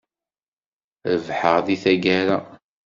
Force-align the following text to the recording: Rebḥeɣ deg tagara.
Rebḥeɣ 1.11 1.55
deg 1.67 1.79
tagara. 1.83 2.37